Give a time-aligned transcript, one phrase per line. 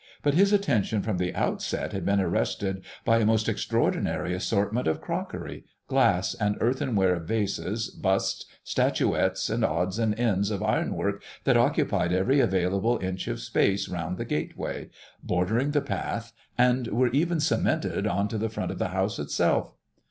[0.23, 4.99] But his attention from the outset had been arrested by a most extraordinary assortment of
[4.99, 12.13] crockery, glass and earthenware vases, busts, statuettes, and odds and ends of ironwork that occupied
[12.13, 14.89] every available inch of space round the gateway,
[15.21, 19.71] bordering the path, and were even cemented on to the front of the house itself.